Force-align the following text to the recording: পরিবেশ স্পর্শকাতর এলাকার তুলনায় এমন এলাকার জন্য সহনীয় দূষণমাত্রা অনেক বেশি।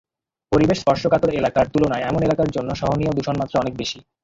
পরিবেশ 0.51 0.77
স্পর্শকাতর 0.79 1.29
এলাকার 1.31 1.65
তুলনায় 1.73 2.05
এমন 2.05 2.21
এলাকার 2.23 2.53
জন্য 2.55 2.69
সহনীয় 2.75 3.11
দূষণমাত্রা 3.17 3.61
অনেক 3.61 3.73
বেশি। 3.77 3.99